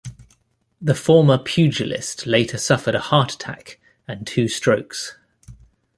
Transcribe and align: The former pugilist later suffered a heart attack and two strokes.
The 0.81 0.95
former 0.95 1.37
pugilist 1.37 2.25
later 2.25 2.57
suffered 2.57 2.95
a 2.95 2.99
heart 2.99 3.33
attack 3.35 3.79
and 4.07 4.25
two 4.25 4.47
strokes. 4.47 5.15